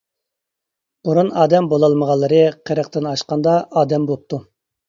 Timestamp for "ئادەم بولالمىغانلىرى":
1.41-2.41